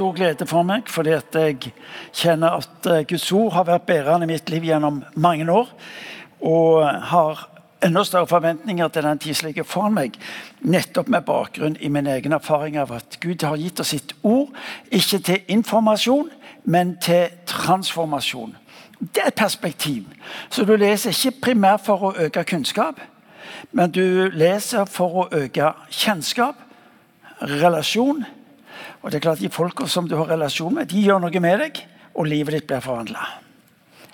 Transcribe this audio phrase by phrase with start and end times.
[0.00, 1.74] stor glede for meg, fordi at jeg
[2.16, 5.68] kjenner at eh, Guds ord har vært bærende i mitt liv gjennom mange år.
[6.40, 7.42] Og har
[7.84, 10.16] enda større forventninger til den tid som ligger foran meg.
[10.64, 14.48] Nettopp med bakgrunn i min egen erfaring av at Gud har gitt oss sitt ord,
[14.88, 16.32] ikke til informasjon,
[16.64, 18.56] men til transformasjon.
[19.00, 20.08] Det er et perspektiv.
[20.48, 23.00] Så du leser ikke primært for å øke kunnskap,
[23.72, 26.56] men du leser for å øke kjennskap,
[27.40, 28.24] relasjon.
[29.00, 31.62] Og det er klart De folka som du har relasjon med, de gjør noe med
[31.64, 31.84] deg,
[32.14, 33.28] og livet ditt blir forvandla.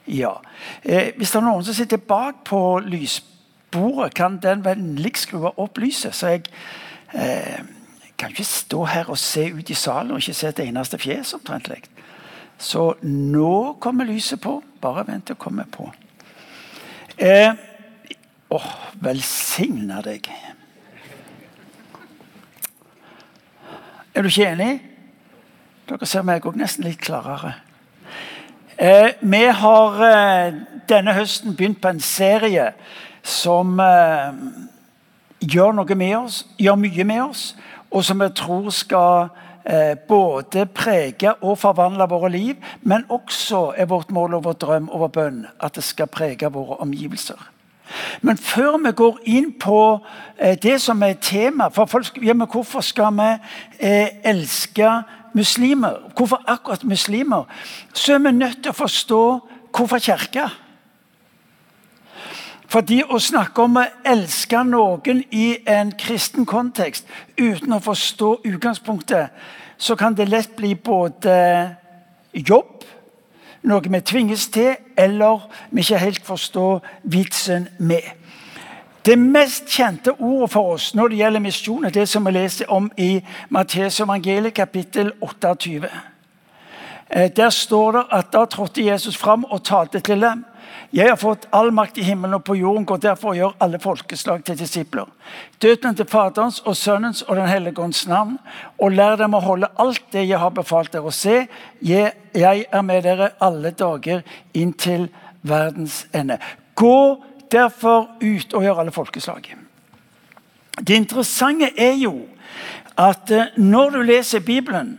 [0.07, 0.37] Ja.
[0.83, 5.81] Eh, hvis det er noen som sitter bak på lysbordet, kan den vennligst skru opp
[5.83, 6.15] lyset.
[6.15, 6.45] Så jeg
[7.15, 7.65] eh,
[8.19, 11.35] kan ikke stå her og se ut i salen og ikke se et eneste fjes.
[11.35, 11.83] omtrentlig.
[12.59, 14.61] Så nå kommer lyset på.
[14.81, 15.91] Bare vent til det kommer på.
[17.19, 17.53] Eh,
[18.53, 20.31] åh, velsigne deg.
[24.17, 24.79] Er du ikke enig?
[25.85, 27.51] Dere ser meg òg nesten litt klarere.
[28.81, 30.55] Eh, vi har eh,
[30.89, 32.71] denne høsten begynt på en serie
[33.21, 34.39] som eh,
[35.45, 37.43] gjør noe med oss, gjør mye med oss,
[37.93, 39.29] og som jeg tror skal
[39.69, 42.57] eh, både prege og forvandle våre liv,
[42.89, 46.49] men også er vårt mål og vår drøm og vår bønn at det skal prege
[46.57, 47.53] våre omgivelser.
[48.21, 49.81] Men før vi går inn på
[50.39, 53.31] eh, det som er tema for folk, ja, Hvorfor skal vi
[53.79, 55.03] eh, elske
[55.35, 56.11] muslimer?
[56.17, 57.45] Hvorfor akkurat muslimer?
[57.95, 59.23] Så er vi nødt til å forstå
[59.77, 60.49] hvorfor kirka.
[62.69, 67.07] Fordi å snakke om å elske noen i en kristen kontekst
[67.39, 69.31] uten å forstå utgangspunktet,
[69.79, 71.37] så kan det lett bli både
[72.33, 72.85] jobb
[73.67, 78.07] noe vi tvinges til, eller vi ikke helt forstår vitsen med.
[79.07, 82.71] Det mest kjente ordet for oss når det gjelder misjon, er det som vi leser
[82.71, 83.21] om i
[83.55, 85.91] Matteus evangeliet kapittel 28.
[87.11, 90.45] Eh, der står det at da trådte Jesus fram og talte til dem.
[90.93, 93.79] Jeg har fått all makt i himmelen og på jorden, går derfor og gjør alle
[93.79, 95.07] folkeslag til disipler.
[95.63, 98.39] Døden til Faderens og Sønnens og Den hellige ånds navn,
[98.79, 101.47] og lær dem å holde alt det jeg har befalt dere å se.
[101.83, 104.23] Jeg er med dere alle dager
[104.55, 105.09] inntil
[105.43, 106.39] verdens ende.
[106.75, 107.23] Gå
[107.53, 109.55] derfor ut og gjør alle folkeslag.
[110.81, 112.27] Det interessante er jo
[112.97, 114.99] at eh, når du leser Bibelen,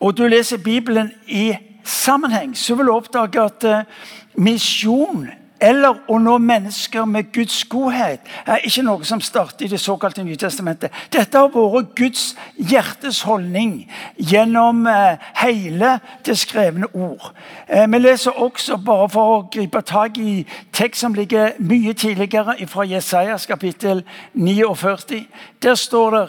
[0.00, 1.52] og du leser Bibelen i
[1.84, 3.84] sammenheng, så vil du oppdage at eh,
[4.34, 5.28] misjon
[5.60, 10.22] eller å nå mennesker med Guds godhet er ikke noe som starter i det såkalte
[10.22, 10.94] Nytestamentet.
[11.10, 13.80] Dette har vært Guds hjertes holdning
[14.16, 17.32] gjennom eh, hele det skrevne ord.
[17.66, 22.58] Eh, vi leser også, bare for å gripe tak i tekst som ligger mye tidligere,
[22.68, 24.04] fra Jesajas kapittel
[24.34, 25.24] 49.
[25.62, 26.26] Der står det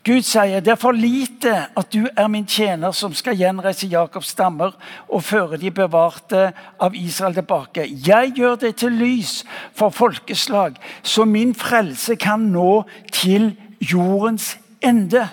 [0.00, 4.30] Gud sier det er for lite at du er min tjener som skal gjenreise Jakobs
[4.32, 4.72] stammer
[5.12, 6.46] og føre de bevarte
[6.80, 7.84] av Israel tilbake.
[7.84, 9.42] Jeg gjør det til lys
[9.76, 15.28] for folkeslag, så min frelse kan nå til jordens ende.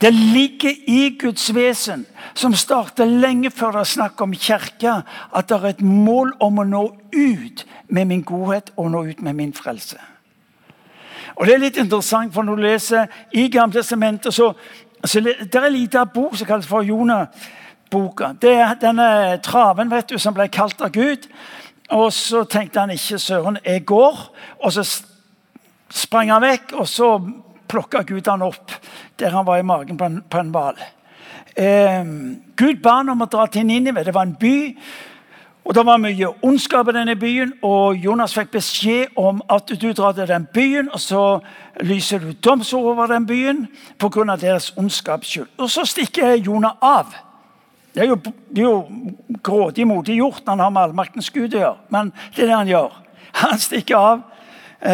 [0.00, 5.48] Det ligger i Guds vesen, som starter lenge før det er snakk om kirka, at
[5.50, 9.36] det er et mål om å nå ut med min godhet og nå ut med
[9.36, 9.98] min frelse.
[11.36, 14.52] Og Det er litt interessant, for når du leser i Gamle testamentet, så,
[15.04, 18.32] så det er en liten bok som kalles for Jonah-boka.
[18.40, 21.28] Det er denne traven vet du, som ble kalt av Gud.
[21.90, 24.30] Og så tenkte han ikke 'søren, jeg går'.
[24.60, 24.84] Og så
[25.90, 27.20] sprang han vekk, og så
[27.68, 28.72] plukka Gud han opp
[29.18, 29.96] der han var i magen
[30.30, 30.76] på en hval.
[31.56, 32.04] Eh,
[32.56, 34.04] Gud ba han om å dra til Ninive.
[34.04, 34.76] Det var en by
[35.64, 39.90] og Det var mye ondskap i denne byen, og Jonas fikk beskjed om at du
[39.92, 41.40] drar til den byen, og så
[41.80, 43.66] lyser du domsord over den byen
[43.98, 44.36] pga.
[44.36, 45.38] deres ondskaps.
[45.58, 47.12] Og så stikker Jonah av.
[47.94, 48.14] Det er jo,
[48.54, 48.86] det er jo
[49.42, 52.56] grådig modig gjort når han har med allmaktens Gud å gjøre, men det er det
[52.56, 52.92] han gjør.
[53.32, 54.20] Han stikker av,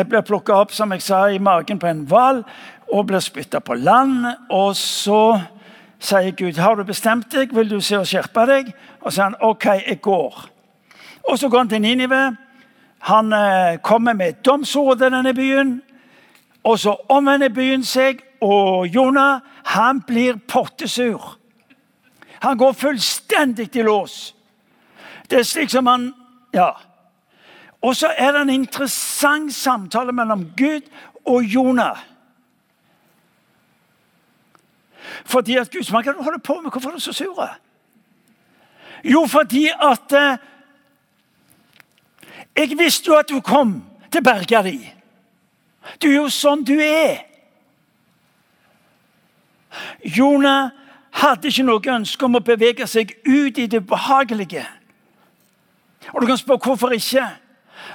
[0.09, 2.43] blir plukka opp som jeg sa, i magen på en hval
[2.89, 4.27] og blir spytta på land.
[4.51, 5.41] Og så
[6.01, 7.55] sier Gud, 'Har du bestemt deg?
[7.55, 10.54] Vil du se og skjerpe deg?' Og så sier han, 'OK, jeg går'.
[11.29, 12.37] Og så går han til Ninive.
[12.99, 15.83] Han eh, kommer med domsord til denne byen.
[16.65, 21.39] Og så omvender byen seg, og Jonah han blir pottesur.
[22.41, 24.35] Han går fullstendig i lås.
[25.31, 26.13] Det er slik som han
[26.55, 26.71] Ja.
[27.83, 30.81] Og så er det en interessant samtale mellom Gud
[31.27, 31.99] og Jonah.
[35.25, 36.71] Fordi at Gud, Hva kan holde på med?
[36.71, 37.49] Hvorfor er du så sur?
[39.05, 40.39] Jo, fordi at eh,
[42.57, 44.79] jeg visste jo at du kom til berga di.
[46.03, 47.25] Du er jo sånn du er.
[50.05, 50.71] Jonah
[51.15, 54.65] hadde ikke noe ønske om å bevege seg ut i det behagelige.
[56.13, 57.25] Og Du kan spørre hvorfor ikke.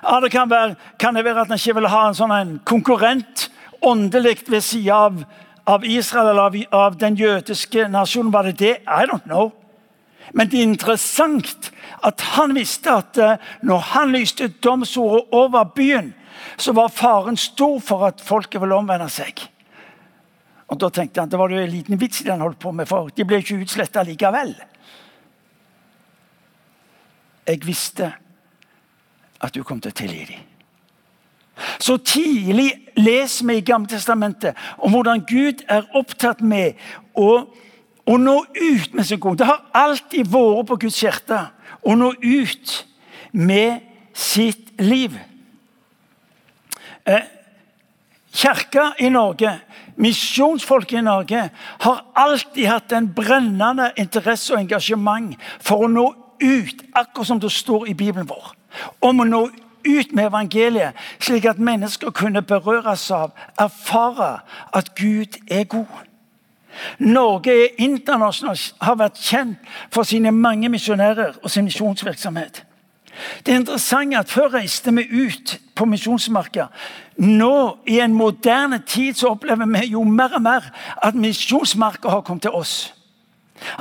[0.03, 2.57] Ja, det kan, være, kan det være at han ikke vil ha en sånn en
[2.65, 3.49] konkurrent
[3.81, 5.23] åndelig ved siden av,
[5.65, 8.33] av Israel eller av, av, den jødiske nasjonen?
[8.33, 8.75] Var det det?
[8.87, 9.51] I don't know.
[10.33, 11.71] Men det er interessant
[12.05, 16.13] at han visste at eh, når han lyste domsordet over byen,
[16.57, 19.41] så var faren stor for at folket ville omvende seg.
[20.69, 22.87] Og Da tenkte han det var jo en liten vits i han holdt på med,
[22.87, 24.53] for de ble ikke utsletta likevel.
[27.49, 28.11] Jeg visste
[29.41, 30.45] at du kom til å tilgi dem.
[31.79, 36.77] Så tidlig leser vi i Gamle Testamentet om hvordan Gud er opptatt med
[37.17, 37.49] å,
[38.09, 39.37] å nå ut med sin kone.
[39.37, 41.43] Det har alltid vært på Guds hjerte
[41.85, 42.75] å nå ut
[43.31, 43.85] med
[44.17, 45.17] sitt liv.
[47.05, 47.27] Eh,
[48.33, 49.51] Kirka i Norge,
[49.95, 51.49] misjonsfolket i Norge,
[51.85, 56.05] har alltid hatt en brennende interesse og engasjement for å nå
[56.39, 58.53] ut, akkurat som det står i Bibelen vår.
[59.01, 59.41] Om å nå
[59.87, 64.39] ut med evangeliet, slik at mennesker kunne berøres av, erfare
[64.75, 66.08] at Gud er god.
[66.99, 72.63] Norge er internasjonalt har vært kjent for sine mange misjonærer og sin misjonsvirksomhet.
[73.45, 76.69] Det er interessant at Før reiste vi ut på misjonsmarka.
[77.17, 80.71] Nå, i en moderne tid, så opplever vi jo mer og mer
[81.03, 82.93] at misjonsmarka har kommet til oss.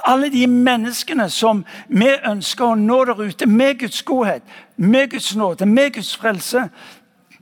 [0.04, 4.42] Alle de menneskene som vi ønsker å nå der ute med Guds godhet,
[4.76, 6.64] med Guds nåde, med Guds frelse.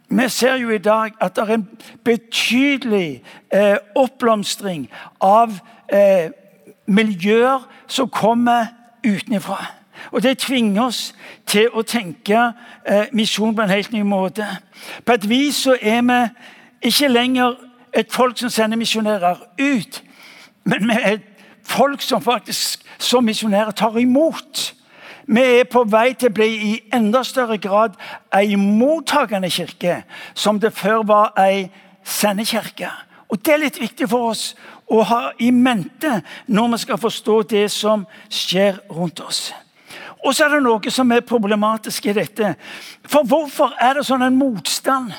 [0.09, 1.69] Vi ser jo i dag at det er en
[2.05, 3.23] betydelig
[3.55, 5.59] eh, oppblomstring av
[5.93, 6.31] eh,
[6.87, 8.67] miljøer som kommer
[9.07, 9.67] utenfra.
[10.11, 11.15] Og Det tvinger oss
[11.47, 12.53] til å tenke
[12.87, 14.47] eh, misjon på en helt ny måte.
[15.05, 16.21] På et vis så er vi
[16.91, 17.57] ikke lenger
[17.93, 20.03] et folk som sender misjonærer ut,
[20.65, 21.23] men vi er et
[21.63, 24.75] folk som faktisk som misjonærer tar imot.
[25.27, 27.97] Vi er på vei til å bli i enda større grad
[28.35, 31.67] ei mottakende kirke, som det før var ei
[32.07, 32.91] sendekirke.
[33.29, 34.55] Og Det er litt viktig for oss
[34.87, 39.51] å ha i mente når vi skal forstå det som skjer rundt oss.
[40.23, 42.55] Og så er det noe som er problematisk i dette.
[43.07, 45.11] For hvorfor er det sånn en motstand?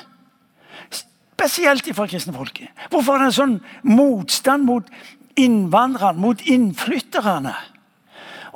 [0.88, 2.72] Spesielt fra kristne folket.
[2.90, 4.88] Hvorfor er det en sånn motstand mot
[5.38, 7.54] innvandrerne, mot innflytterne?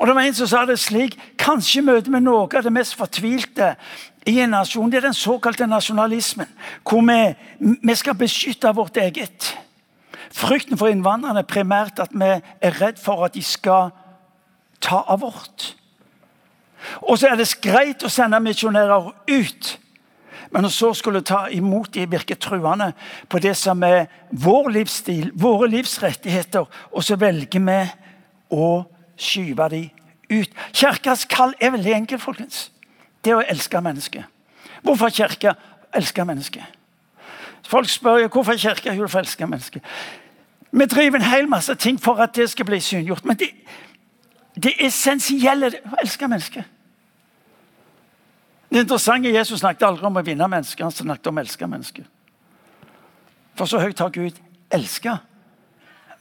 [0.02, 2.96] Og det var En som sa det slik Kanskje møter vi noe av det mest
[2.98, 3.76] fortvilte
[4.26, 4.90] i en nasjon.
[4.90, 6.48] Det er den såkalte nasjonalismen,
[6.82, 7.34] hvor vi,
[7.82, 9.52] vi skal beskytte vårt eget.
[10.34, 13.90] Frykten for innvandrerne er primært at vi er redd for at de skal
[14.82, 15.72] ta av vårt.
[17.06, 19.72] Og så er det greit å sende misjonærer ut.
[20.50, 22.90] Men så skulle ta imot de virker truende
[23.30, 27.78] på det som er vår livsstil, våre livsrettigheter, og så velger vi
[28.50, 28.82] å
[29.16, 29.82] skyve de
[30.30, 30.50] ut.
[30.72, 32.70] Kirkas kall er veldig enkelt, folkens.
[33.24, 34.24] Det å elske mennesket.
[34.82, 35.54] Hvorfor kirke?
[35.94, 36.62] elsker mennesket?
[37.68, 39.82] Folk spør jo hvorfor kirka å elske mennesket.
[40.72, 43.24] Vi driver en hel masse ting for at det skal bli synliggjort.
[43.24, 43.50] Men det,
[44.56, 46.64] det essensielle er å elske mennesket.
[48.72, 52.06] Det interessante Jesus snakket aldri om å vinne mennesker, han snakket om å elske mennesker.
[53.54, 54.38] For så høyt har Gud
[54.72, 55.18] elska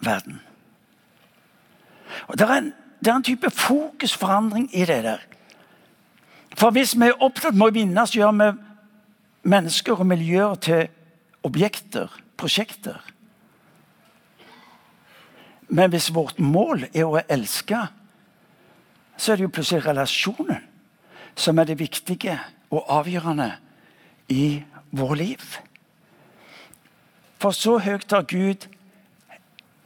[0.03, 0.41] verden.
[2.27, 5.23] Og det er, en, det er en type fokusforandring i det der.
[6.57, 8.49] For hvis vi er opptatt med å vinne, så gjør vi
[9.51, 10.89] mennesker og miljøer til
[11.47, 12.99] objekter, prosjekter.
[15.71, 17.79] Men hvis vårt mål er å elske,
[19.17, 20.67] så er det jo plutselig relasjonen
[21.39, 22.35] som er det viktige
[22.71, 23.53] og avgjørende
[24.29, 25.45] i vår liv.
[27.39, 28.67] For så høyt har Gud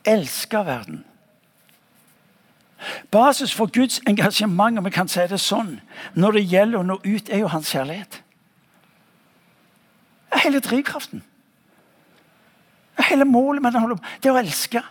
[0.05, 1.05] elska verden.
[3.12, 5.80] Basis for Guds engasjement om vi kan si det sånn,
[6.13, 8.22] når det gjelder å nå ut, er jo hans kjærlighet.
[10.30, 11.24] Det er hele drivkraften.
[12.96, 13.82] Det er hele målet med det,
[14.24, 14.84] det er å elske.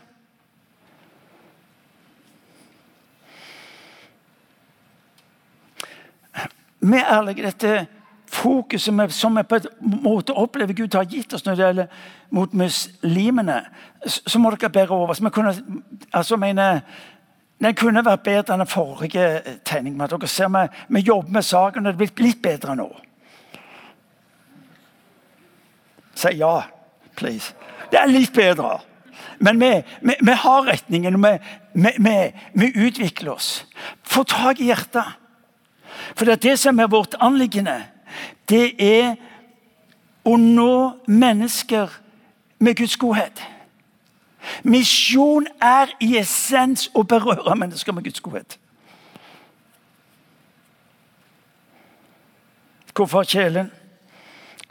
[6.84, 7.86] Vi ærlige dette
[8.34, 11.86] fokuset som vi på en måte opplever Gud har gitt oss når det gjelder
[12.34, 13.60] mot muslimene,
[14.06, 15.14] så må dere bære over.
[15.14, 15.54] Så vi kunne,
[16.12, 16.80] altså mener,
[17.62, 20.08] Den kunne vært bedre enn den forrige tegningen.
[20.10, 20.64] Dere ser vi,
[20.96, 22.88] vi jobber med saken, og det er blitt litt bedre nå.
[26.14, 26.56] Si ja,
[27.16, 27.54] please.
[27.90, 28.78] Det er litt bedre.
[29.38, 29.70] Men vi,
[30.00, 32.16] vi, vi har retningen, vi,
[32.52, 33.64] vi utvikler oss.
[34.02, 35.20] Få tak i hjertet.
[36.14, 37.80] For det, det som er vårt anliggende,
[38.50, 39.14] det er
[40.24, 40.74] å nå
[41.06, 41.92] mennesker
[42.58, 43.42] med Guds godhet.
[44.62, 48.58] Misjon er i essens å berøre mennesker med Guds godhet.
[52.94, 53.72] Hvorfor kjelen?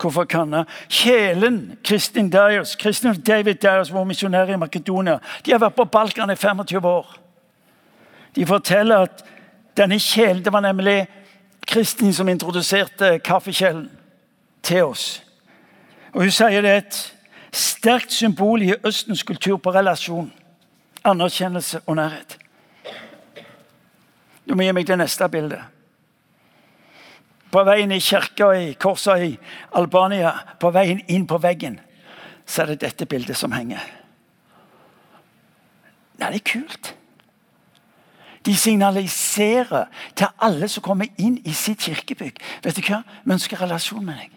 [0.02, 0.66] Hvorfor kanna?
[0.90, 6.32] Kjelen, Kristin Dyers, Kristin David Dyers, vår misjonær i Makedonia, de har vært på Balkan
[6.32, 7.18] i 25 år.
[8.36, 9.26] De forteller at
[9.78, 11.08] denne kjelen Det var nemlig
[11.68, 13.90] Kristin som introduserte kaffekjelen
[14.64, 15.24] til oss.
[16.14, 17.13] Og Hun sier det et
[17.54, 20.32] sterkt symbol i Østens kultur på relasjon,
[21.04, 22.38] anerkjennelse og nærhet.
[24.48, 25.62] Du må gi meg det neste bildet.
[27.54, 29.36] På veien i kirka i Korsa i
[29.78, 31.78] Albania, på veien inn på veggen,
[32.46, 33.84] så er det dette bildet som henger.
[36.18, 36.94] Nei, det er kult.
[38.44, 42.42] De signaliserer til alle som kommer inn i sitt kirkebygg.
[42.64, 43.04] Vet du hva?
[43.24, 44.34] Vi ønsker relasjon med deg.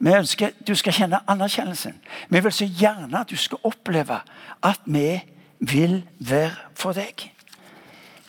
[0.00, 1.94] Vi ønsker Du skal kjenne anerkjennelsen.
[2.28, 4.20] Vi vil så gjerne at du skal oppleve
[4.64, 5.20] at vi
[5.60, 7.28] vil være for deg.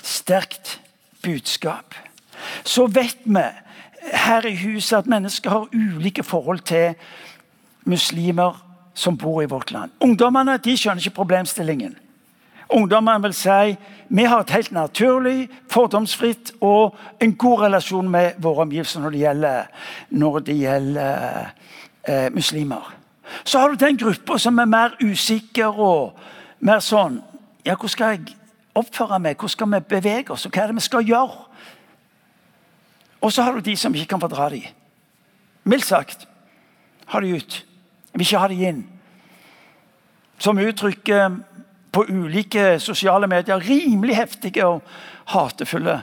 [0.03, 0.79] Sterkt
[1.23, 1.95] budskap.
[2.63, 3.45] Så vet vi
[4.13, 6.93] her i huset at mennesker har ulike forhold til
[7.85, 8.57] muslimer
[8.93, 9.91] som bor i vårt land.
[10.01, 11.95] Ungdommene de skjønner ikke problemstillingen.
[12.71, 13.75] Ungdommene vil si
[14.11, 19.21] vi har et helt naturlig, fordomsfritt og en god relasjon med våre omgivelser når det
[19.21, 19.69] gjelder,
[20.09, 21.51] når det gjelder
[22.07, 22.93] eh, muslimer.
[23.43, 26.17] Så har du den gruppa som er mer usikker og
[26.59, 27.21] mer sånn
[27.65, 28.35] ja, Hvordan skal jeg
[28.75, 29.37] oppføre meg?
[29.37, 30.45] Hvordan skal vi bevege oss?
[30.45, 31.45] Og hva er det vi skal gjøre?
[33.21, 34.65] Og så har du de som ikke kan fordra dem.
[35.63, 36.27] Mildt sagt.
[37.13, 37.65] Ha de ut.
[38.13, 38.81] Vil ikke ha de inn.
[40.41, 41.37] Som uttrykker
[41.91, 44.81] på ulike sosiale medier rimelig heftige og
[45.25, 46.01] hatefulle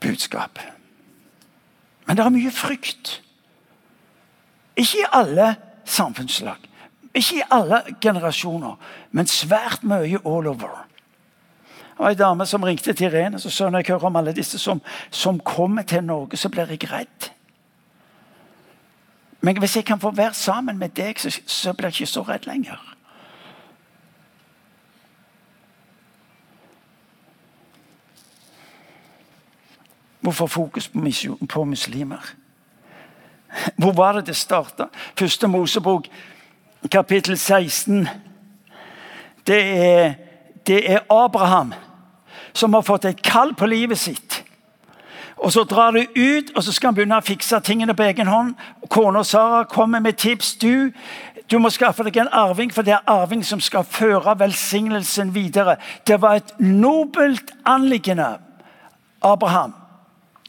[0.00, 0.58] budskap.
[2.06, 3.18] Men det er mye frykt.
[4.76, 6.56] Ikke i alle samfunnslag,
[7.14, 8.78] ikke i alle generasjoner,
[9.10, 10.86] men svært mye all over.
[11.92, 14.32] Det var en dame som ringte til Irene så sa når jeg hører om alle
[14.32, 17.28] disse som, som kommer til Norge, så blir jeg redd.
[19.40, 22.22] Men hvis jeg kan få være sammen med deg, så, så blir jeg ikke så
[22.22, 22.80] redd lenger.
[30.20, 32.34] Hvorfor fokus på, på muslimer?
[33.76, 34.88] Hvor var det det starta?
[35.18, 36.06] Første Mosebok,
[36.90, 38.08] kapittel 16.
[39.46, 40.14] Det er,
[40.66, 41.74] det er Abraham
[42.52, 44.42] som har fått et kall på livet sitt.
[45.42, 48.28] Og Så drar det ut, og så skal han begynne å fikse tingene på egen
[48.30, 48.54] hånd.
[48.88, 50.54] Kona Sara kommer med tips.
[50.56, 50.92] Du,
[51.50, 55.76] du må skaffe deg en arving, for det er arving som skal føre velsignelsen videre.
[56.06, 58.36] Det var et nobelt anliggende.
[59.22, 59.74] Abraham,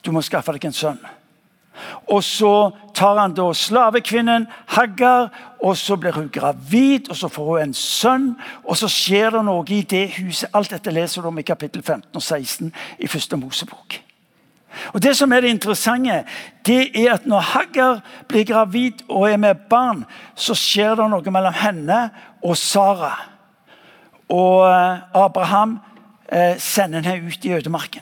[0.05, 1.01] du må skaffe deg en sønn.
[2.07, 5.29] Og så tar han da slavekvinnen Haggar,
[5.63, 8.29] og så blir hun gravid, og så får hun en sønn.
[8.63, 10.49] Og så skjer det noe i det huset.
[10.53, 13.99] Alt dette leser du om i kapittel 15 og 16 i første Mosebok.
[14.93, 16.23] Og Det som er det interessante,
[16.65, 21.31] det er at når Haggar blir gravid og er med barn, så skjer det noe
[21.31, 22.09] mellom henne
[22.43, 23.13] og Sara.
[24.29, 25.77] Og eh, Abraham
[26.27, 28.01] eh, sender henne ut i ødemarken.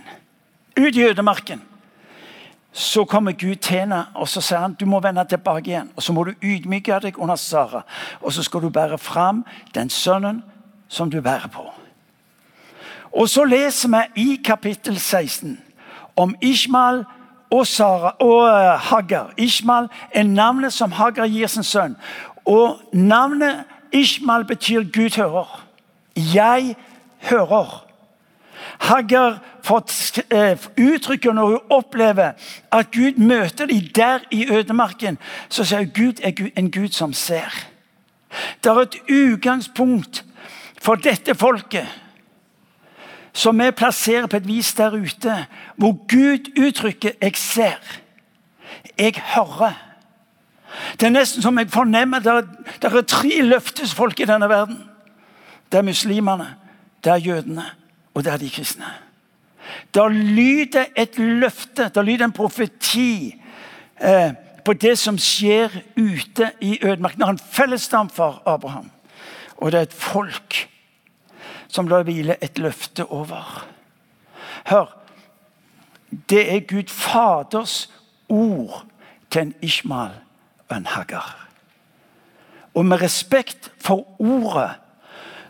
[0.79, 1.61] Ut i ødemarken
[2.71, 5.89] så kommer Gud til henne og så sier han, du må vende tilbake igjen.
[5.95, 7.81] Og Så må du ydmyke deg under Sara,
[8.21, 10.43] og så skal du bære fram den sønnen
[10.87, 11.65] som du bærer på.
[13.11, 15.59] Og Så leser vi i kapittel 16
[16.15, 17.05] om Ishmael
[17.51, 19.33] og, Sara, og uh, Hagar.
[19.37, 21.97] Ishmael er navnet som Hagar gir sin sønn.
[22.45, 25.59] Og Navnet Ishmael betyr 'Gud hører'.
[26.15, 26.75] Jeg
[27.19, 27.90] hører.
[28.79, 29.91] Haggar fått
[30.77, 32.31] uttrykker når hun opplever
[32.71, 35.17] at Gud møter dem der i ødemarken,
[35.49, 37.51] så sier hun Gud er en Gud som ser.
[38.63, 40.23] Det er et utgangspunkt
[40.81, 41.87] for dette folket
[43.33, 45.35] som vi plasserer på et vis der ute,
[45.75, 47.99] hvor Gud uttrykker 'jeg ser',
[48.97, 49.73] 'jeg hører'.
[50.99, 52.27] Det er nesten som jeg fornemmer det
[52.83, 54.83] er tre løftesfolk i denne verden.
[55.71, 56.55] Det er muslimene,
[57.03, 57.65] det er jødene,
[58.13, 58.91] og det er de kristne.
[59.95, 63.35] Da lyder et løfte, da lyder en profeti
[64.01, 64.33] eh,
[64.65, 67.23] på det som skjer ute i ødemarken.
[67.23, 68.91] En fellesdam for Abraham.
[69.57, 70.67] Og det er et folk
[71.67, 73.67] som lar hvile et løfte over.
[74.67, 74.97] Hør.
[76.29, 77.89] Det er Gud Faders
[78.29, 78.85] ord
[79.31, 80.17] til en Ishmael
[80.69, 81.47] og en Hagar.
[82.73, 84.71] Og med respekt for ordet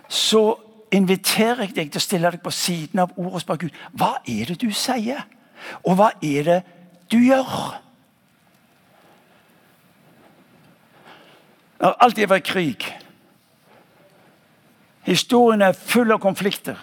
[0.10, 0.60] så
[0.92, 4.12] inviterer jeg deg til å stille deg på siden av ordet og spørre Gud hva
[4.28, 5.24] er det du sier,
[5.86, 6.60] og hva er det
[7.12, 7.52] du gjør?
[11.82, 12.86] Det har alltid vært krig.
[15.08, 16.78] Historien er full av konflikter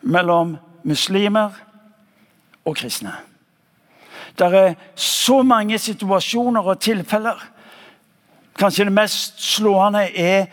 [0.00, 1.58] mellom muslimer
[2.64, 3.12] og kristne.
[4.38, 7.42] Det er så mange situasjoner og tilfeller.
[8.58, 10.46] Kanskje det mest slående er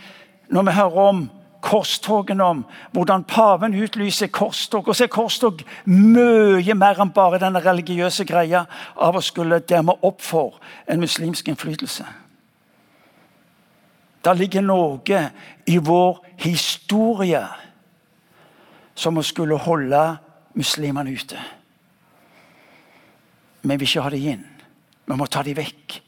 [0.50, 1.24] når vi hører om
[1.62, 4.88] korstogene, om hvordan paven utlyser korstog.
[4.88, 8.66] Og så er korstog mye mer enn bare denne religiøse greia
[8.96, 12.06] av å skulle demme opp for en muslimsk innflytelse.
[14.22, 15.22] Det ligger noe
[15.66, 17.42] i vår historie
[18.94, 20.02] som å skulle holde
[20.58, 21.40] muslimene ute.
[23.62, 24.46] Vi vil ikke ha dem inn.
[25.06, 26.02] Vi må ta dem vekk.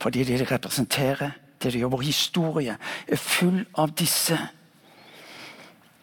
[0.00, 1.92] Fordi det de representerer, det de gjør.
[1.92, 2.76] Vår historie
[3.08, 4.38] er full av disse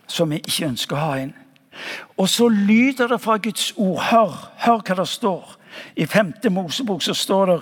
[0.08, 1.34] som vi ikke ønsker å ha inn.
[2.18, 4.00] Og så lyder det fra Guds ord.
[4.10, 5.58] Hør, hør hva det står.
[5.96, 7.60] I femte Mosebok så står det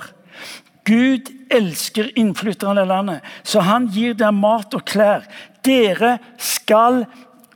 [0.86, 5.26] Gud elsker innflytterne i landet, så han gir dem mat og klær.
[5.66, 7.04] Dere skal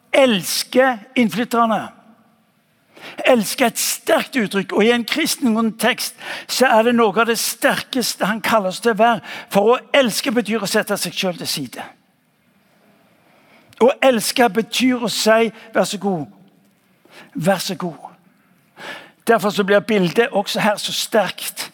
[0.09, 1.83] elske innflytterne.
[3.29, 6.17] Elske et sterkt uttrykk, og i en kristen kontekst
[6.49, 9.21] så er det noe av det sterkeste han kaller oss til å være.
[9.53, 11.85] For å elske betyr å sette seg sjøl til side.
[13.79, 16.27] Å elske betyr å si 'vær så god',
[17.35, 18.09] vær så god.
[19.27, 21.71] Derfor så blir bildet også her så sterkt.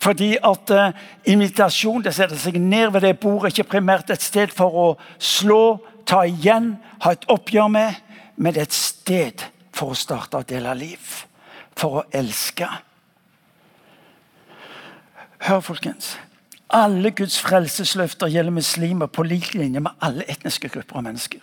[0.00, 0.92] Fordi at uh,
[1.24, 4.86] invitasjon det setter seg ned ved det bordet, ikke primært et sted for å
[5.18, 5.78] slå,
[6.08, 7.98] ta igjen, ha et oppgjør med,
[8.36, 9.44] men et sted
[9.76, 11.12] for å starte og dele liv.
[11.76, 12.68] For å elske.
[15.44, 16.16] Hør, folkens.
[16.70, 21.40] Alle Guds frelsesløfter gjelder muslimer på lik linje med alle etniske grupper av mennesker.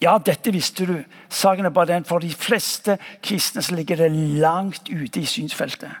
[0.00, 0.96] Ja, dette visste du.
[1.28, 5.92] Saken er bare den for de fleste kristne så ligger det langt ute i synsfeltet.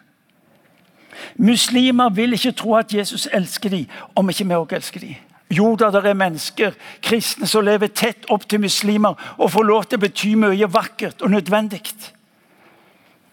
[1.36, 5.14] Muslimer vil ikke tro at Jesus elsker dem, om ikke vi òg elsker dem.
[5.50, 9.84] Jo da, det er mennesker, kristne, som lever tett opp til muslimer og får lov
[9.86, 11.80] til å bety mye vakkert og nødvendig.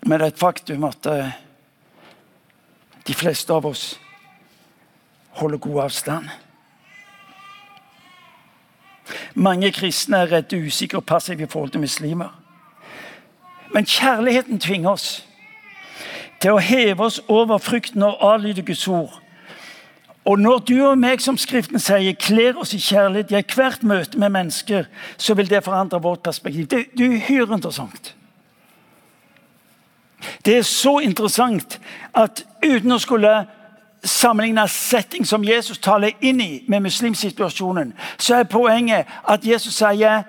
[0.05, 1.31] Men det er et faktum at uh,
[3.07, 3.95] de fleste av oss
[5.33, 6.29] holder god avstand.
[9.33, 12.39] Mange kristne er redde, usikre og passive i forhold til muslimer.
[13.73, 15.25] Men kjærligheten tvinger oss
[16.41, 19.19] til å heve oss over frykten og adlyde Guds ord.
[20.25, 24.19] Og når du og meg, som Skriften sier, kler oss i kjærlighet i hvert møte
[24.19, 24.85] med mennesker,
[25.17, 26.67] så vil det forandre vårt perspektiv.
[26.71, 28.13] Det, det er uhyre interessant.
[30.45, 31.79] Det er så interessant
[32.15, 33.33] at uten å skulle
[34.03, 40.23] sammenligne setting som Jesus taler inn i med muslimsituasjonen, så er poenget at Jesus sier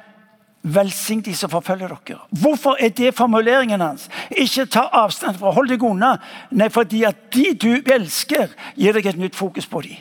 [0.64, 2.22] Velsign de som forfølger dere.
[2.40, 4.08] Hvorfor er det formuleringen hans?
[4.30, 6.14] Ikke ta avstand fra, hold deg unna.
[6.56, 9.98] Nei, fordi at de du elsker, gir deg et nytt fokus på dem.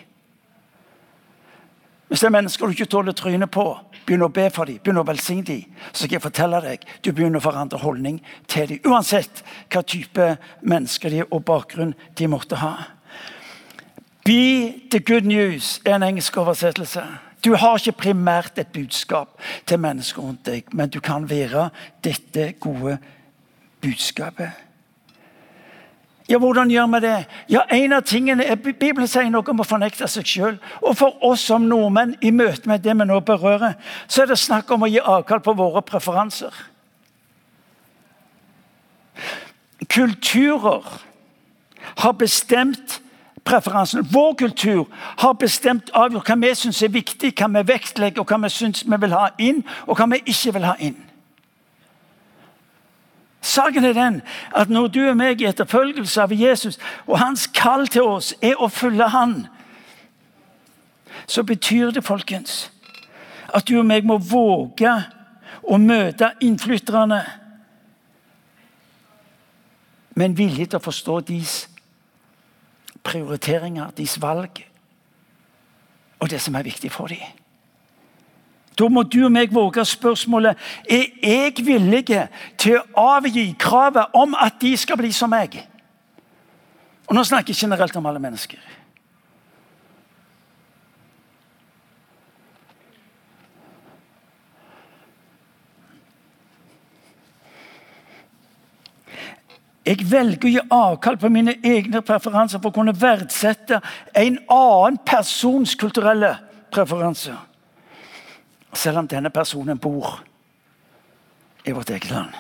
[2.08, 3.66] Hvis det er mennesker du ikke tåler trynet på,
[4.08, 5.78] begynn å be for dem, begynn å velsigne dem.
[5.92, 8.84] Så skal jeg fortelle deg, du begynner å forandre holdning til dem.
[8.88, 12.76] Uansett hva type mennesker de og bakgrunn de måtte ha.
[14.26, 17.04] Be the good news er en engelsk oversettelse.
[17.46, 19.28] Du har ikke primært et budskap
[19.68, 21.70] til mennesker rundt deg, men du kan være
[22.04, 22.98] dette gode
[23.82, 24.52] budskapet.
[26.30, 27.26] Ja, Hvordan gjør vi det?
[27.50, 30.60] Ja, en av tingene er, Bibelen sier noe om å fornekte seg sjøl.
[30.80, 33.76] Og for oss som nordmenn i møte med det vi nå berører,
[34.08, 36.56] så er det snakk om å gi avkall på våre preferanser.
[39.92, 40.88] Kulturer
[42.00, 43.02] har bestemt
[43.44, 44.08] preferansen.
[44.12, 48.40] Vår kultur har bestemt avgjort hva vi syns er viktig, hva vi vektlegger, og hva
[48.44, 51.00] vi syns vi vil ha inn, og hva vi ikke vil ha inn.
[53.44, 54.22] Saken er den
[54.56, 58.56] at når du og meg i etterfølgelse av Jesus, og hans kall til oss er
[58.56, 59.36] å følge han,
[61.28, 62.72] så betyr det, folkens,
[63.54, 64.94] at du og meg må våge
[65.64, 67.20] å møte innflytterne
[70.16, 71.54] med en vilje til å forstå deres
[73.04, 74.64] prioriteringer, deres valg
[76.24, 77.20] og det som er viktig for dem.
[78.80, 80.58] Da må du og meg våge spørsmålet
[80.90, 82.06] er jeg villig
[82.58, 85.60] til å avgi kravet om at de skal bli som meg.
[87.08, 88.58] Og Nå snakker jeg generelt om alle mennesker.
[99.84, 103.82] Jeg velger å gi avkall på mine egne preferanser for å kunne verdsette
[104.16, 106.38] en annen persons kulturelle
[106.72, 107.36] preferanser.
[108.74, 110.22] Selv om denne personen bor
[111.68, 112.32] i vårt eget land.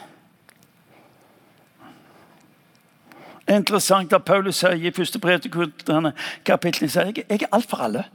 [3.47, 6.13] Er interessant at Paulus sier i første brev til korinterne
[6.47, 8.05] kapittel sier jeg er alt for alle.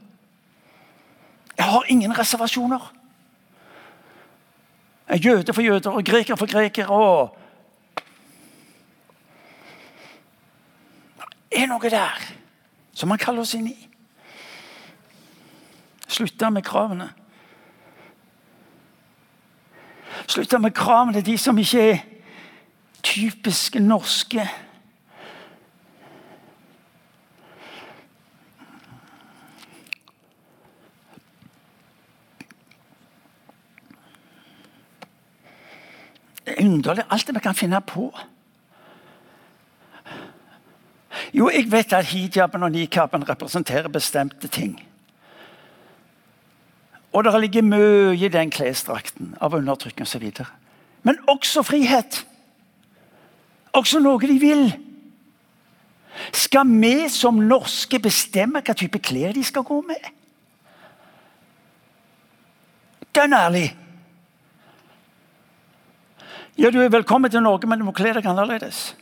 [1.58, 2.94] Jeg har ingen reservasjoner.
[5.08, 6.88] Jeg er jøde for jøder og greker for grekere.
[6.88, 7.36] og
[11.62, 12.18] er noe der
[12.94, 13.76] som han kaller oss inn i.
[16.08, 17.10] Slutte med kravene.
[20.26, 22.00] Slutte med kravene de som ikke er
[23.02, 24.48] typiske norske.
[36.44, 38.10] Det er underlig alt det vi kan finne på.
[41.38, 44.74] Jo, jeg vet at hijaben og nikaben representerer bestemte ting.
[47.12, 50.26] Og det ligger mye i den klesdrakten av undertrykking osv.
[51.06, 52.24] Men også frihet.
[53.72, 54.66] Også noe de vil.
[56.34, 60.14] Skal vi som norske bestemme hva type klær de skal gå med?
[63.14, 63.68] Dønn ærlig.
[66.58, 68.97] Ja, du er velkommen til Norge, men du må kle deg annerledes.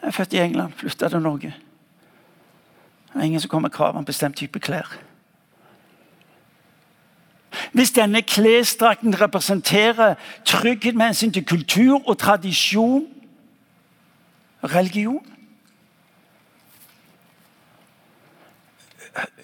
[0.00, 1.54] Jeg er født i England, flytta til Norge.
[3.12, 4.98] Det er ingen som kommer med krav om bestemt type klær.
[7.72, 13.08] Hvis denne klesdrakten representerer trygghet med hensyn til kultur og tradisjon,
[14.64, 15.26] religion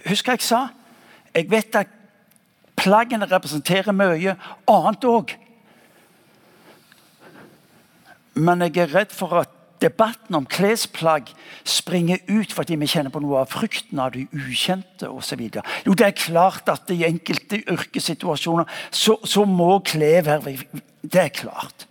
[0.04, 0.66] Husker jeg sa?
[1.34, 1.88] Jeg vet at
[2.76, 4.36] plaggene representerer mye
[4.70, 5.32] annet òg.
[8.34, 11.30] Men jeg er redd for at debatten om klesplagg
[11.64, 15.42] springer ut fordi vi kjenner på noe av frykten av det ukjente osv.
[15.86, 20.56] Jo, det er klart at i enkelte yrkessituasjoner så, så må klær være
[21.02, 21.86] Det er klart.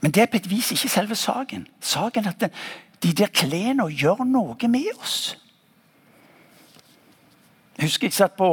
[0.00, 1.66] Men det er på et vis ikke selve saken.
[1.80, 2.50] Saken er at den,
[3.02, 5.38] de der klærne gjør noe med oss.
[7.78, 8.48] Jeg husker jeg satt på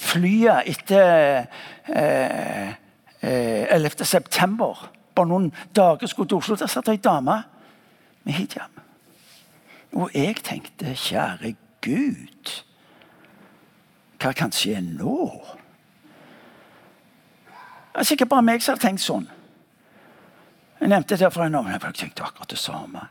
[0.00, 1.44] flyet etter
[1.92, 2.70] eh,
[3.20, 4.04] eh, 11.
[4.08, 6.56] september bare noen dager skulle til Oslo.
[6.56, 7.42] Der satt ei dame
[8.24, 8.80] med hijab.
[9.94, 12.52] Og jeg tenkte, kjære Gud,
[14.18, 15.18] hva kan skje nå?
[17.94, 19.28] Det er sikkert bare meg som har tenkt sånn.
[20.80, 23.04] Jeg nevnte det for en annen, jeg tenkte akkurat det samme.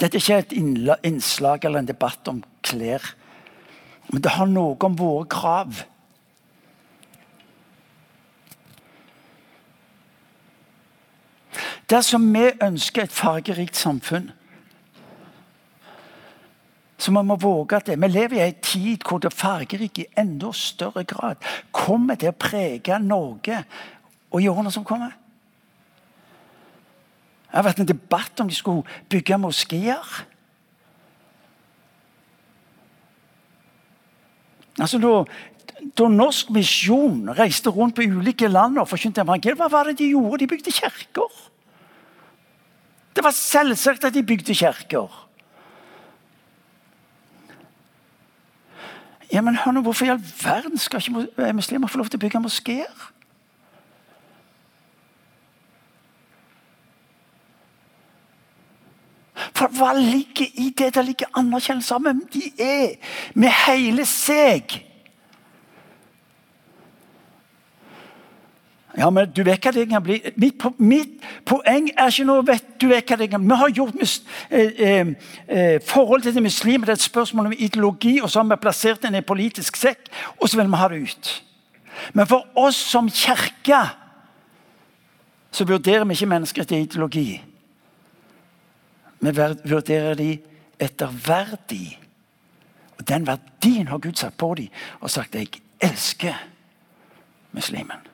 [0.00, 3.04] Dette er ikke et innslag eller en debatt om klær.
[4.10, 5.84] Men det har noe om våre krav.
[11.90, 14.30] Dersom vi ønsker et fargerikt samfunn,
[16.98, 17.98] så man må våge det.
[18.00, 21.42] Vi lever i en tid hvor det fargerike i enda større grad
[21.72, 23.58] kommer til å prege Norge
[24.30, 25.12] og i årene som kommer.
[27.50, 30.14] Det har vært en debatt om de skulle bygge moskeer.
[34.80, 35.12] Altså da,
[35.98, 40.14] da Norsk Misjon reiste rundt på ulike land og forkynte evangeliet, hva var det de
[40.14, 40.40] gjorde?
[40.42, 41.44] De bygde kirker.
[43.16, 45.20] Det var selvsagt at de bygde kirker.
[49.32, 52.24] Ja, men hør nå, Hvorfor i all verden skal ikke muslimer få lov til å
[52.26, 53.10] bygge moskeer?
[59.54, 60.92] For hva ligger i det?
[60.94, 62.96] Det ligger anerkjennelse av hvem de er,
[63.34, 64.76] med hele seg.
[68.96, 70.20] Ja, men du vet hva det kan bli.
[70.38, 73.96] Mitt, mitt, poeng er ikke noe vet, du vet hva det kan Vi har gjort
[73.98, 75.08] mis, eh, eh,
[75.48, 79.14] eh, forholdet til muslimer til et spørsmål om ideologi, og så har vi plassert den
[79.14, 80.06] i en politisk sekk,
[80.38, 81.32] og så vil vi ha det ut.
[82.12, 83.82] Men for oss som kirke
[85.54, 87.42] så vurderer vi ikke mennesker etter ideologi.
[89.20, 89.30] Vi
[89.70, 90.38] vurderer de
[90.78, 91.98] etter verdi.
[92.98, 94.68] Og Den verdien har Gud satt på dem
[95.00, 95.48] og sagt 'jeg
[95.80, 96.34] elsker
[97.52, 98.13] muslimen'.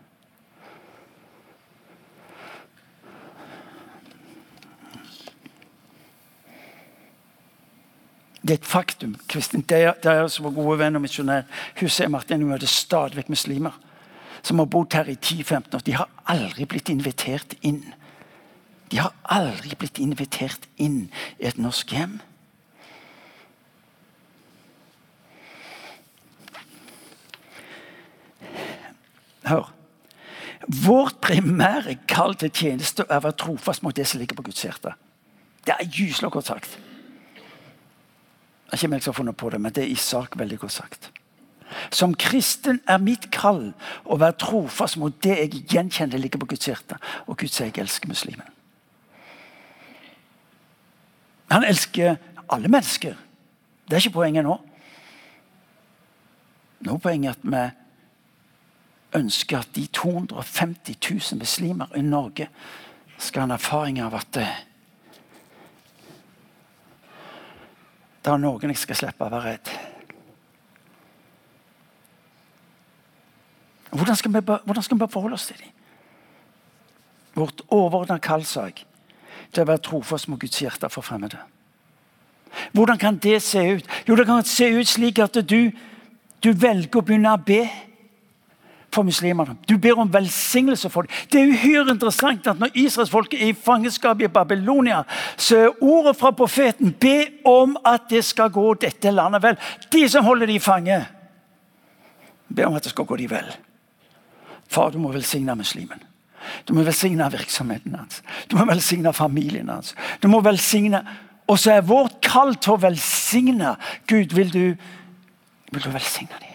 [8.41, 9.17] Det er et faktum.
[9.29, 11.45] Kristin Deres, vår gode venn og misjonær,
[11.81, 13.77] hun sier Martin, hun møter stadig vekk muslimer
[14.43, 15.85] som har bodd her i 10-15 år.
[15.85, 17.83] De har aldri blitt invitert inn.
[18.91, 22.19] De har aldri blitt invitert inn i et norsk hjem.
[29.51, 29.71] Hør.
[30.85, 34.63] Vårt primære kall til tjeneste er å være trofast mot det som ligger på Guds
[34.63, 34.93] hjerte.
[35.67, 36.79] Det er gyselig godt sagt.
[38.71, 40.59] Det er ikke jeg som har funnet på det, men det er i sak veldig
[40.59, 41.11] godt sagt.
[41.91, 43.73] Som kristen er mitt kall
[44.05, 46.99] å være trofast mot det jeg gjenkjenner ligger på Guds hjerte.
[47.27, 48.47] Og Gud sier jeg elsker muslimen.
[51.51, 52.17] Han elsker
[52.51, 53.19] alle mennesker.
[53.87, 54.55] Det er ikke poenget nå.
[56.87, 57.65] Nå er poenget at vi
[59.19, 62.47] ønsker at de 250 000 muslimer i Norge
[63.19, 64.39] skal ha en erfaring av at
[68.21, 69.73] det, er noen jeg skal slippe å være redd.
[73.91, 75.77] Hvordan skal vi, hvordan skal vi forholde oss til dem?
[77.35, 78.85] Vårt overordna kallsak
[79.51, 81.39] til å være trofast mot Guds hjerte for fremmede.
[82.75, 83.87] Hvordan kan det se ut?
[84.09, 85.71] Jo, det kan se ut slik at du,
[86.43, 87.65] du velger å begynne å be
[88.95, 89.57] for muslimene.
[89.69, 91.15] Du ber om velsignelse for dem.
[91.33, 95.03] Det er uhyre interessant at når israelsfolket er i fangenskap i Babylonia,
[95.37, 99.59] så er ordet fra profeten be om at det skal gå dette landet vel.
[99.93, 101.01] De som holder de i fange,
[102.49, 103.51] be om at det skal gå de vel.
[104.71, 106.03] Far, du må velsigne muslimen.
[106.67, 108.23] Du må velsigne virksomheten hans.
[108.51, 109.95] Du må velsigne familien hans.
[110.23, 111.05] Du må velsigne
[111.51, 113.73] Og så er vårt kall til å velsigne.
[114.07, 114.77] Gud, vil du,
[115.75, 116.50] vil du velsigne dem?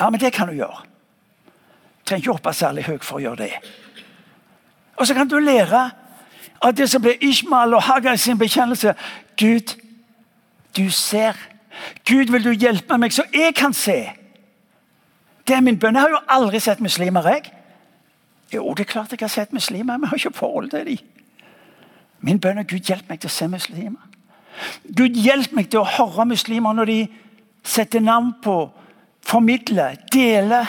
[0.00, 0.84] Ja, men det kan du gjøre.
[1.98, 3.52] Du trenger ikke hoppe særlig høyt for å gjøre det.
[4.96, 5.90] Og så kan du lære
[6.62, 8.94] av det som ble Ishmael og Hagai sin bekjennelse.
[9.36, 9.74] Gud,
[10.76, 11.36] du ser.
[12.08, 13.98] Gud, vil du hjelpe meg så jeg kan se?
[15.46, 15.94] Det er min bønn.
[15.94, 17.28] Jeg har jo aldri sett muslimer.
[17.28, 17.52] jeg.
[18.52, 20.98] Jo, det er klart jeg har sett muslimer, men jeg har ikke forhold til dem.
[22.20, 24.02] Min bønn er Gud, hjelp meg til å se muslimer.
[24.96, 26.98] Gud, hjelp meg til å høre muslimer når de
[27.66, 28.70] setter navn på
[29.26, 30.62] formidle, dele.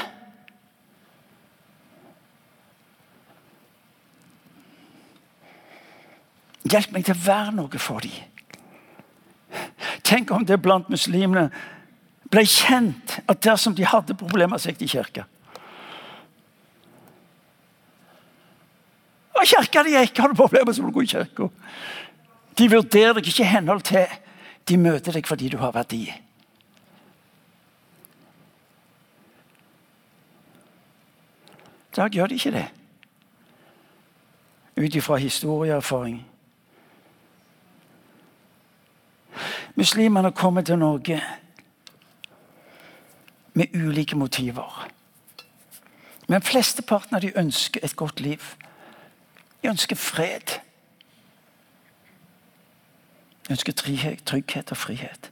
[6.68, 8.26] Hjelp meg til å være noe for dem.
[10.08, 11.48] Tenk om det blant muslimene
[12.32, 15.26] ble kjent at dersom de hadde problemer, så gikk de i kirka.
[19.38, 21.50] Og kirka de gikk, har du problemer, så må du gå i kirka.
[22.58, 24.24] De vurderer deg ikke i henhold til
[24.68, 26.10] De møter deg fordi du har verdi.
[31.98, 32.68] Dag gjør de ikke det.
[34.78, 36.22] Ut ifra historieerfaring.
[39.76, 41.22] Muslimene kommer til Norge
[43.54, 44.88] med ulike motiver.
[46.28, 48.42] Men flesteparten av de ønsker et godt liv.
[49.64, 50.60] De ønsker fred.
[53.48, 55.32] De ønsker trygghet og frihet.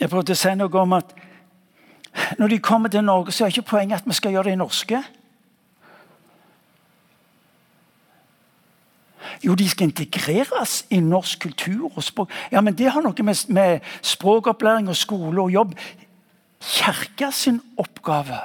[0.00, 1.14] Jeg prøvde å si noe om at
[2.38, 4.60] når de kommer til Norge, så er ikke poenget at vi skal gjøre det i
[4.60, 5.02] norske.
[9.44, 12.30] Jo, de skal integreres i norsk kultur og språk.
[12.52, 15.74] Ja, men Det har noe med, med språkopplæring og skole og jobb
[16.60, 18.40] Kirka sin oppgave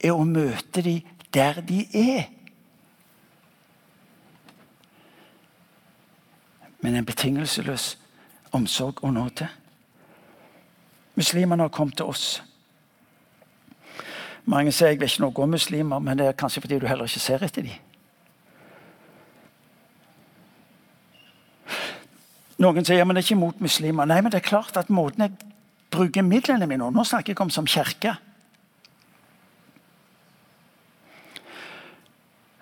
[0.00, 2.28] er å møte dem der de er.
[6.80, 7.96] Men en betingelseløs
[8.52, 9.48] omsorg og nåde.
[11.18, 12.26] Muslimene har kommet til oss.
[14.48, 17.10] Mange sier jeg vet ikke noe om muslimer, men det er kanskje fordi du heller
[17.10, 17.84] ikke ser etter dem.
[22.58, 24.08] Noen sier ja, men det er ikke mot muslimer.
[24.08, 25.52] Nei, men det er klart at måten jeg
[25.94, 28.16] bruker midlene mine Nå snakker jeg om som kirke.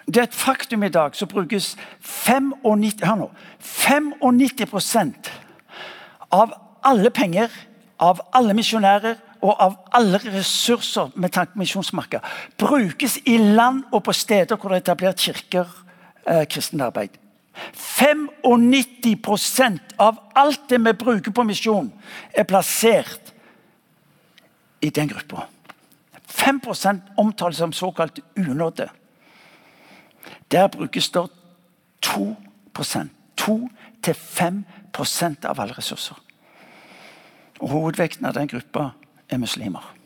[0.07, 5.33] Det er et faktum i dag så brukes 95, hør nå, 95
[6.33, 6.53] av
[6.87, 7.51] alle penger
[7.99, 12.25] av alle misjonærer og av alle ressurser med tanke på misjonsmarker
[12.59, 15.67] brukes i land og på steder hvor det er etablert kirker,
[16.27, 17.11] eh, kristent arbeid.
[17.73, 21.93] 95 av alt det vi bruker på misjon,
[22.35, 23.33] er plassert
[24.81, 25.47] i den gruppa.
[26.29, 28.89] 5% omtales som såkalt unådde.
[30.51, 31.29] Der brukes det
[32.03, 32.37] 2%
[33.37, 36.17] 2-5% av alle ressurser.
[37.61, 38.91] Og hovedvekten av den gruppa
[39.29, 39.97] er muslimer.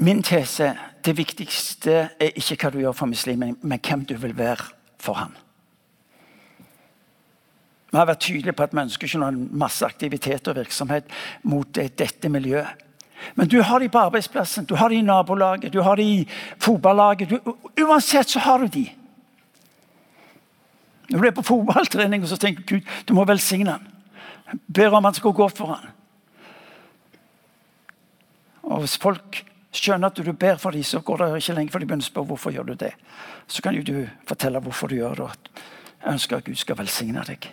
[0.00, 0.72] Min tese
[1.04, 5.20] det viktigste er ikke hva du gjør for muslimen, men hvem du vil være for
[5.20, 5.36] ham.
[7.90, 11.10] Vi har vært tydelige på at vi ønsker ikke noen masse aktivitet og virksomhet
[11.42, 12.86] mot dette miljøet.
[13.34, 16.28] Men du har de på arbeidsplassen, du har de i nabolaget, du har de i
[16.62, 17.30] fotballaget.
[17.30, 18.86] Du, uansett så har du de.
[21.10, 24.60] Når du er på fotballtrening og så tenker Gud du må velsigne han.
[24.66, 25.90] Ber om han skal gå for han.
[28.62, 31.82] Og Hvis folk skjønner at du ber for dem, så går det ikke lenge før
[31.82, 32.92] de begynner å spørre hvorfor gjør du det.
[33.46, 37.22] Så kan jo du fortelle hvorfor du gjør det, og ønsker at Gud skal velsigne
[37.26, 37.50] deg.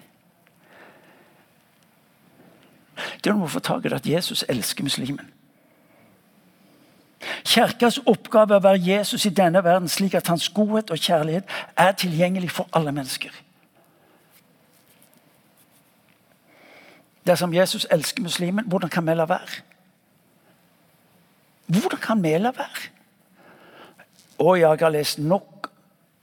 [3.24, 5.32] Det du må få tak i, at Jesus elsker muslimen.
[7.46, 11.50] Kirkas oppgave er å være Jesus i denne verden, slik at hans godhet og kjærlighet
[11.78, 13.34] er tilgjengelig for alle mennesker.
[17.28, 19.64] Dersom Jesus elsker muslimen, hvordan kan vi la være?
[21.68, 22.92] Hvordan kan vi la være?
[24.40, 25.72] Og jeg har lest nok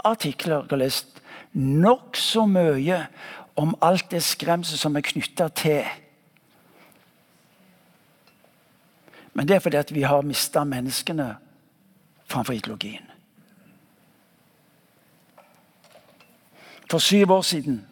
[0.05, 1.21] artikler jeg har lest
[1.55, 3.07] nokså mye
[3.57, 5.85] om alt det skremselet som er knytta til
[9.35, 11.37] Men det er fordi at vi har mista menneskene
[12.27, 13.11] framfor ideologien.
[16.91, 17.87] For syv år siden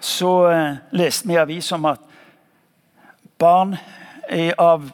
[0.00, 2.00] så eh, leste vi i avis om at
[3.38, 3.76] barn
[4.58, 4.86] av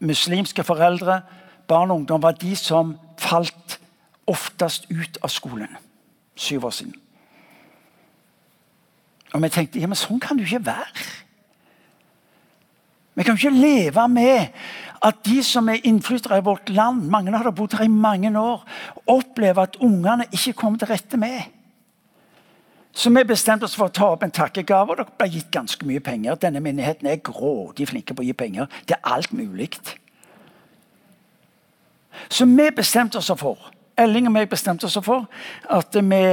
[0.00, 1.20] muslimske foreldre,
[1.68, 3.78] barn og ungdom, var de som falt
[4.26, 5.76] oftest ut av skolen.
[6.34, 6.94] Syv år siden.
[9.32, 11.04] Og vi tenkte ja, men sånn kan det jo ikke være.
[13.20, 14.46] Vi kan ikke leve med
[15.04, 18.62] at de som er innflyttere i vårt land, mange har bodd her i mange år,
[19.06, 21.42] opplever at ungene ikke kommer til rette med.
[22.92, 25.84] Så vi bestemte oss for å ta opp en takkegave, og det ble gitt ganske
[25.84, 26.40] mye penger.
[26.40, 29.68] Denne menigheten er grådig flinke på å gi penger er alt mulig.
[32.32, 33.68] Så vi bestemte oss for
[34.00, 35.28] Elling og meg bestemte oss for
[35.68, 36.24] at vi,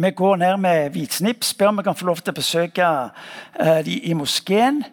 [0.00, 2.92] vi går ned med hvitsnipp, spør om vi kan få lov til å besøke
[3.60, 4.86] dem de i moskeen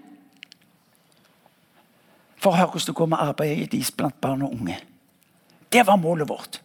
[2.41, 4.80] for å høre hvordan det går med arbeidet deres blant barn og unge.
[5.71, 6.62] Det var målet vårt.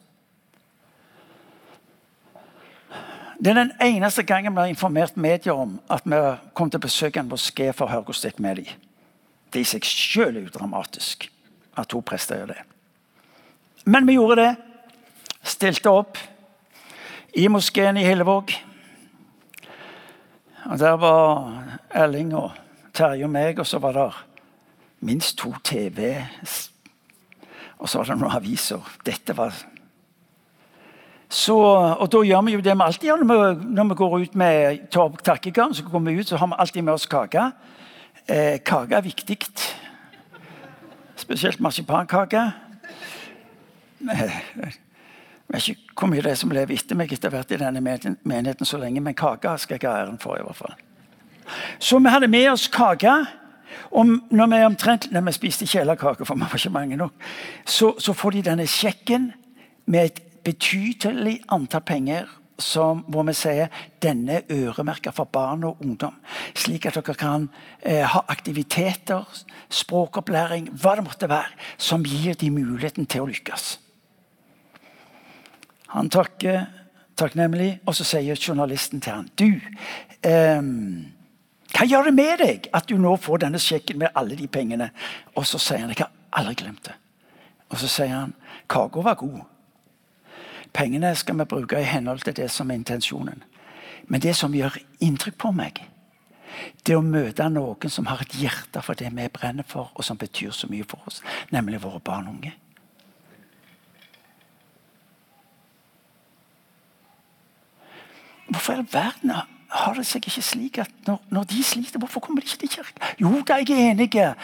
[3.39, 6.21] Det er den eneste gangen vi har informert media om at vi
[6.57, 8.71] kom til å besøke en moské for å høre hvordan det gikk med dem.
[9.53, 11.29] Det i seg selv er udramatisk
[11.77, 12.63] at to prester gjør det.
[13.85, 14.55] Men vi gjorde det.
[15.47, 16.19] Stilte opp
[17.37, 18.55] i moskeen i Hillevåg.
[20.67, 21.53] Og Der var
[21.95, 22.57] Erling og
[22.93, 24.09] Terje og meg, og så var det
[25.01, 26.15] minst to TV.
[27.79, 28.93] Og så var det noen aviser.
[29.07, 29.55] Dette var
[31.29, 31.57] så,
[31.99, 34.35] og Da gjør vi jo det vi alltid gjør når vi, når vi går ut
[34.39, 35.75] med tar opp takkegaven.
[35.75, 37.51] Så går vi ut, så har vi alltid med oss kake.
[38.29, 39.39] Eh, kake er viktig.
[41.17, 42.51] Spesielt marsipankake.
[44.07, 44.31] Jeg
[45.49, 48.67] vet ikke hvor mye det er som lever etter meg etter hvert i denne menigheten
[48.67, 50.37] så lenge, men kake skal jeg ha æren for.
[50.37, 50.75] i hvert fall.
[51.79, 53.15] Så vi hadde med oss kake.
[53.91, 57.15] Og når vi omtrent når vi spiste kjelerkake, for vi var ikke mange nok,
[57.65, 59.31] så, så får de denne sjekken
[59.87, 66.15] med et betydelig antall penger som, hvor vi sier denne øremerka for barn og ungdom.
[66.57, 67.49] Slik at dere kan
[67.83, 69.27] eh, ha aktiviteter,
[69.69, 73.77] språkopplæring, hva det måtte være, som gir dem muligheten til å lykkes.
[75.93, 76.65] Han takker
[77.17, 79.61] takknemlig, og så sier journalisten til han, du,
[80.23, 80.63] eh,
[81.75, 84.91] hva gjør det med deg at du nå får denne sjekken med alle de pengene?
[85.35, 86.95] Og så sier han jeg har aldri glemt det.
[87.73, 88.35] Og så sier han
[88.71, 89.43] kaka var god.
[90.77, 93.43] Pengene skal vi bruke i henhold til det som er intensjonen.
[94.07, 95.81] Men det som gjør inntrykk på meg,
[96.87, 100.19] det å møte noen som har et hjerte for det vi brenner for, og som
[100.21, 102.55] betyr så mye for oss, nemlig våre barn og unge.
[108.47, 112.21] Hvorfor i all verden har det seg ikke slik at når, når, de sliter, hvorfor
[112.21, 113.03] kommer de ikke til kirken?
[113.21, 114.35] Jo da, jeg er enig.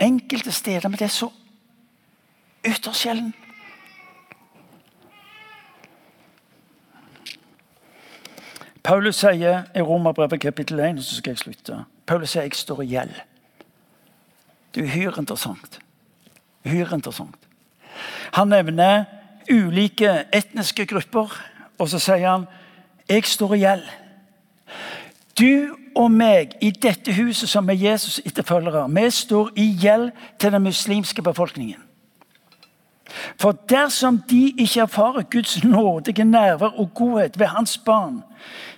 [0.00, 1.30] Enkelte steder, men det er så
[2.64, 3.34] ytterst sjelden.
[8.82, 11.84] Paulus sier i Romerbrevet kapittel 1 så skal jeg slutte.
[12.06, 13.14] Paulus sier jeg står i gjeld.
[14.74, 15.78] Det er uhyre interessant.
[16.66, 17.38] Uhyre interessant.
[18.34, 19.04] Han nevner
[19.50, 21.30] ulike etniske grupper,
[21.78, 22.48] og så sier han
[23.12, 23.86] jeg står i gjeld.
[25.38, 30.10] Du og meg i dette huset som er Jesus etterfølgere, vi står i gjeld
[30.40, 31.80] til den muslimske befolkningen.
[33.36, 38.22] For dersom de ikke erfarer Guds nådige nærvær og godhet ved hans barn,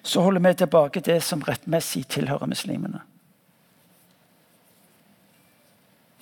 [0.03, 3.01] så holder vi tilbake det som rettmessig tilhører muslimene.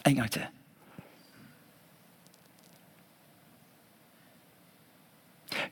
[0.06, 0.42] En gang til.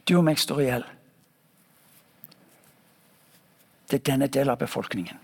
[0.09, 0.89] Du og meg står i gjeld
[3.91, 5.19] til denne delen av befolkningen.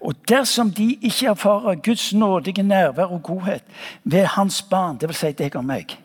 [0.00, 3.64] Og dersom de ikke erfarer Guds nådige nærvær og godhet
[4.04, 5.16] ved hans barn, dvs.
[5.16, 5.96] Si deg og meg,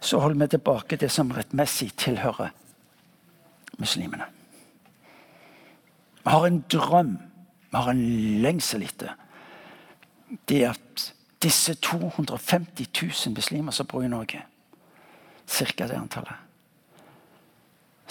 [0.00, 2.50] så holder vi tilbake det som rettmessig tilhører
[3.78, 4.24] muslimene.
[6.22, 7.18] Vi har en drøm,
[7.70, 8.04] vi har en
[8.42, 9.14] lengsel etter.
[10.48, 11.12] Det at
[11.42, 14.42] disse 250 000 muslimer som bor i Norge,
[15.46, 15.86] ca.
[15.86, 16.34] det antallet,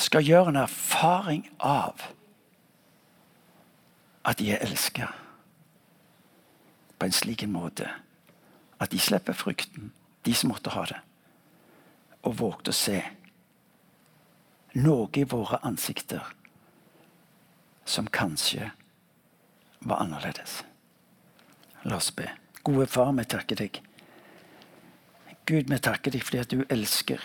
[0.01, 2.01] skal gjøre en erfaring av
[4.25, 5.09] at de er elsket
[6.97, 7.87] på en slik måte
[8.81, 9.91] at de slipper frykten,
[10.25, 10.99] de som måtte ha det,
[12.25, 12.99] og vågte å se
[14.77, 16.25] noe i våre ansikter
[17.85, 18.71] som kanskje
[19.81, 20.61] var annerledes.
[21.83, 22.29] La oss be.
[22.63, 23.81] Gode far, vi takker deg.
[25.49, 27.21] Gud, vi takker deg fordi at du elsker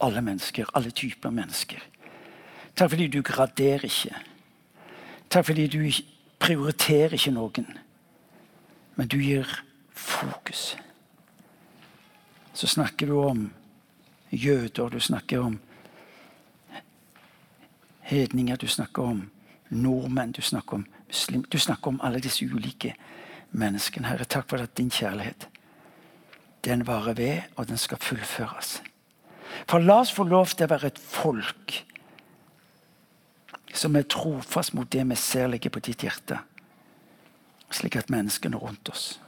[0.00, 1.82] alle mennesker, alle typer mennesker.
[2.76, 4.14] Takk fordi du graderer ikke.
[5.30, 5.80] Takk fordi du
[6.38, 7.66] prioriterer ikke noen.
[8.96, 9.48] Men du gir
[9.94, 10.76] fokus.
[12.52, 13.50] Så snakker du om
[14.30, 15.60] jøder, du snakker om
[18.00, 19.30] hedninger, du snakker om
[19.70, 22.94] nordmenn, du snakker om muslim, du snakker om alle disse ulike
[23.50, 24.08] menneskene.
[24.08, 25.48] Herre, takk for at din kjærlighet
[26.64, 28.82] den varer ved, og den skal fullføres.
[29.68, 31.80] For la oss få lov til å være et folk
[33.74, 36.40] som er trofast mot det vi ser ligger på ditt hjerte.
[37.70, 39.20] Slik at menneskene rundt oss,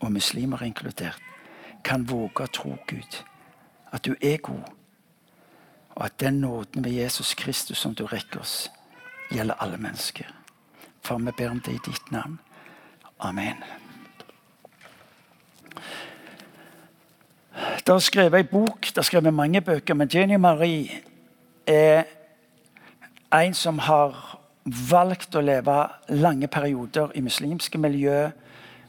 [0.00, 1.22] og muslimer inkludert,
[1.84, 3.20] kan våge å tro Gud.
[3.92, 4.66] At du er god.
[5.94, 8.70] Og at den nåden ved Jesus Kristus som du rekker oss,
[9.30, 10.26] gjelder alle mennesker.
[11.02, 12.38] Far, vi ber om det i ditt navn.
[13.20, 13.62] Amen.
[17.86, 21.00] Det er skrevet ei bok, det er skrevet mange bøker, men Jenny Marie
[21.66, 22.04] er
[23.34, 24.14] en som har
[24.66, 25.76] valgt å leve
[26.14, 28.28] lange perioder i muslimske miljø,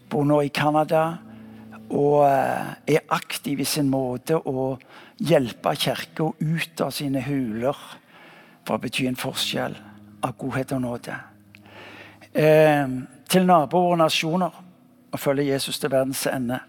[0.10, 1.18] bor nå i Canada
[1.88, 4.74] og eh, er aktiv i sin måte å
[5.24, 7.78] hjelpe Kirka ut av sine huler
[8.68, 9.78] for å bety en forskjell
[10.26, 11.20] av godhet og nåde.
[12.34, 12.88] Eh,
[13.28, 14.64] til naboer og nasjoner
[15.12, 16.60] å følge Jesus til verdens ende.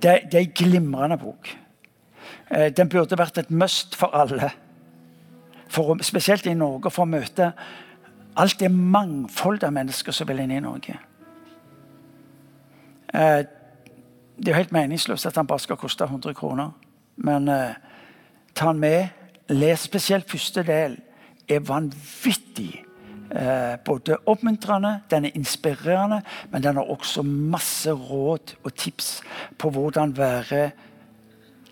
[0.00, 1.50] Det, det er ei glimrende bok.
[2.50, 4.52] Eh, den burde vært et must for alle.
[5.68, 7.52] For, spesielt i Norge, for å møte
[8.36, 10.96] alt det mangfoldet av mennesker som vil inn i Norge.
[13.14, 13.42] Eh,
[14.36, 16.72] det er jo helt meningsløst at han bare skal koste 100 kroner.
[17.16, 17.76] Men eh,
[18.54, 19.08] ta han med.
[19.48, 20.98] Les spesielt første del.
[21.48, 22.84] er vanvittig
[23.30, 29.22] eh, både oppmuntrende, den er inspirerende, men den har også masse råd og tips
[29.58, 30.70] på hvordan være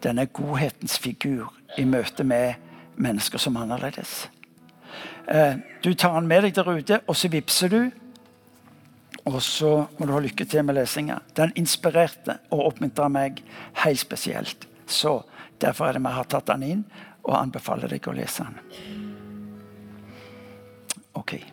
[0.02, 2.54] denne godhetens figur i møte med
[2.96, 4.28] mennesker som er annerledes.
[5.26, 7.82] Eh, du tar den med deg der ute, og så vippser du.
[9.28, 11.20] Og så må du ha lykke til med lesinga.
[11.38, 13.42] Den inspirerte og oppmuntra meg
[13.84, 14.66] helt spesielt.
[14.86, 15.20] Så
[15.62, 16.84] derfor er det vi har tatt den inn,
[17.22, 19.02] og anbefaler deg å lese den.
[21.14, 21.44] Okay.